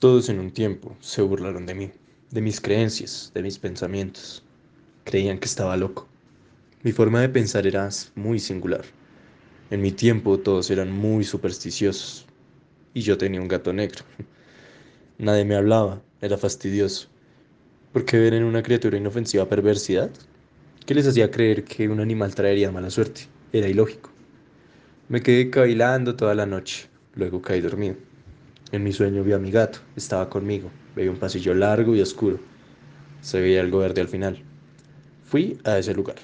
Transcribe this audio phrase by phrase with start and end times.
[0.00, 1.90] Todos en un tiempo se burlaron de mí,
[2.30, 4.42] de mis creencias, de mis pensamientos.
[5.04, 6.08] Creían que estaba loco.
[6.82, 8.86] Mi forma de pensar era muy singular.
[9.70, 12.24] En mi tiempo todos eran muy supersticiosos.
[12.94, 14.02] Y yo tenía un gato negro.
[15.18, 17.08] Nadie me hablaba, era fastidioso.
[17.92, 20.10] ¿Por qué ver en una criatura inofensiva perversidad?
[20.86, 23.28] ¿Qué les hacía creer que un animal traería mala suerte?
[23.52, 24.08] Era ilógico.
[25.10, 27.96] Me quedé cavilando toda la noche, luego caí dormido.
[28.72, 32.38] En mi sueño vi a mi gato, estaba conmigo, veía un pasillo largo y oscuro.
[33.20, 34.44] Se veía algo verde al final.
[35.24, 36.16] Fui a ese lugar.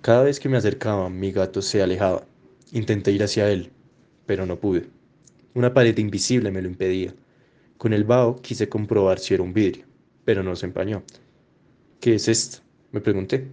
[0.00, 2.24] Cada vez que me acercaba, mi gato se alejaba.
[2.72, 3.70] Intenté ir hacia él,
[4.24, 4.88] pero no pude.
[5.52, 7.14] Una pared invisible me lo impedía.
[7.76, 9.84] Con el vaho quise comprobar si era un vidrio,
[10.24, 11.02] pero no se empañó.
[12.00, 12.60] ¿Qué es esto?
[12.92, 13.48] Me pregunté.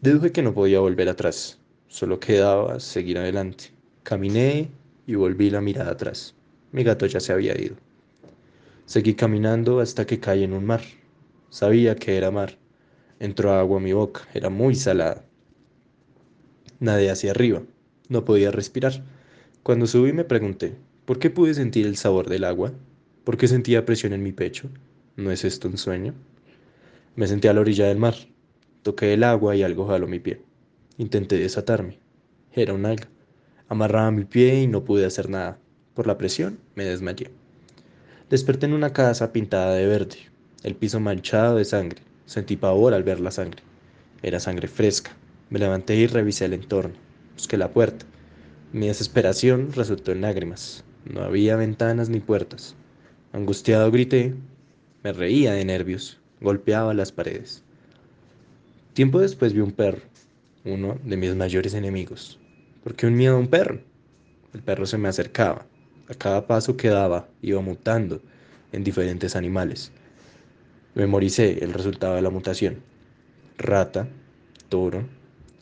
[0.00, 1.60] Deduje que no podía volver atrás.
[1.86, 3.66] Solo quedaba seguir adelante.
[4.02, 4.70] Caminé
[5.06, 6.34] y volví la mirada atrás.
[6.72, 7.76] Mi gato ya se había ido.
[8.86, 10.82] Seguí caminando hasta que caí en un mar.
[11.50, 12.58] Sabía que era mar.
[13.20, 15.24] Entró agua a mi boca, era muy salada.
[16.80, 17.62] Nadé hacia arriba,
[18.08, 19.04] no podía respirar.
[19.62, 20.74] Cuando subí me pregunté,
[21.04, 22.72] ¿por qué pude sentir el sabor del agua?
[23.22, 24.68] ¿Por qué sentía presión en mi pecho?
[25.16, 26.14] ¿No es esto un sueño?
[27.14, 28.14] Me senté a la orilla del mar.
[28.82, 30.40] Toqué el agua y algo jaló mi pie.
[30.98, 31.98] Intenté desatarme.
[32.52, 33.08] Era un alga.
[33.68, 35.58] Amarraba mi pie y no pude hacer nada.
[35.94, 37.30] Por la presión me desmayé.
[38.30, 40.16] Desperté en una casa pintada de verde,
[40.62, 42.02] el piso manchado de sangre.
[42.26, 43.62] Sentí pavor al ver la sangre.
[44.22, 45.14] Era sangre fresca.
[45.50, 46.94] Me levanté y revisé el entorno.
[47.34, 48.06] Busqué la puerta.
[48.72, 50.84] Mi desesperación resultó en lágrimas.
[51.04, 52.74] No había ventanas ni puertas.
[53.32, 54.34] Angustiado grité.
[55.02, 56.20] Me reía de nervios.
[56.40, 57.62] Golpeaba las paredes.
[58.94, 60.02] Tiempo después vi un perro
[60.64, 62.38] uno de mis mayores enemigos.
[62.84, 63.80] ¿Por qué un miedo a un perro?
[64.54, 65.66] El perro se me acercaba.
[66.12, 68.20] A cada paso que daba iba mutando
[68.72, 69.92] en diferentes animales.
[70.94, 72.82] Memoricé el resultado de la mutación.
[73.56, 74.06] Rata,
[74.68, 75.08] toro,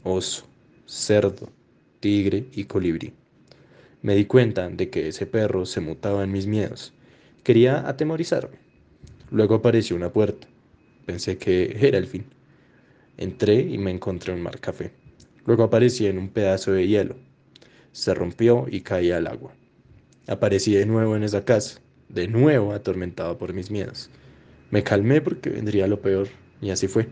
[0.02, 0.48] oso,
[0.86, 1.50] cerdo,
[2.00, 3.12] tigre y colibrí.
[4.02, 6.92] Me di cuenta de que ese perro se mutaba en mis miedos.
[7.44, 8.58] Quería atemorizarme.
[9.30, 10.48] Luego apareció una puerta.
[11.06, 12.24] Pensé que era el fin.
[13.18, 14.90] Entré y me encontré un mar café.
[15.46, 17.14] Luego aparecí en un pedazo de hielo.
[17.92, 19.52] Se rompió y caí al agua.
[20.30, 24.10] Aparecí de nuevo en esa casa, de nuevo atormentado por mis miedos.
[24.70, 26.28] Me calmé porque vendría lo peor,
[26.60, 27.08] y así fue.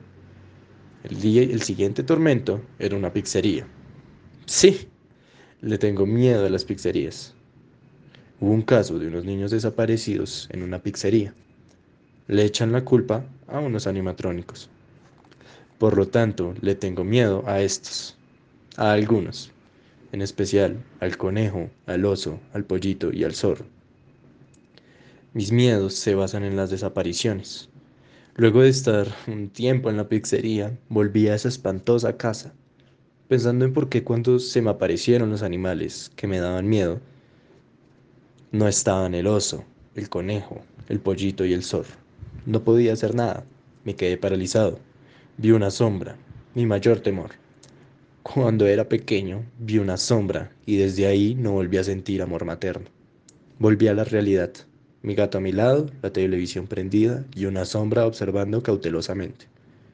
[1.02, 3.66] El día el siguiente tormento era una pizzería.
[4.46, 4.86] Sí,
[5.60, 7.34] le tengo miedo a las pizzerías.
[8.38, 11.34] Hubo un caso de unos niños desaparecidos en una pizzería.
[12.28, 14.70] Le echan la culpa a unos animatrónicos.
[15.78, 18.16] Por lo tanto, le tengo miedo a estos,
[18.76, 19.50] a algunos,
[20.12, 23.66] en especial al conejo, al oso, al pollito y al zorro.
[25.34, 27.68] Mis miedos se basan en las desapariciones.
[28.36, 32.54] Luego de estar un tiempo en la pizzería, volví a esa espantosa casa,
[33.28, 37.00] pensando en por qué cuando se me aparecieron los animales que me daban miedo,
[38.50, 39.64] no estaban el oso,
[39.94, 41.94] el conejo, el pollito y el zorro.
[42.46, 43.44] No podía hacer nada,
[43.84, 44.78] me quedé paralizado.
[45.36, 46.16] Vi una sombra,
[46.54, 47.32] mi mayor temor.
[48.40, 52.86] Cuando era pequeño, vi una sombra y desde ahí no volví a sentir amor materno.
[53.58, 54.52] Volví a la realidad,
[55.02, 59.48] mi gato a mi lado, la televisión prendida y una sombra observando cautelosamente.